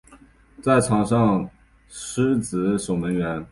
[0.63, 1.47] 在场上
[1.87, 3.45] 司职守门员。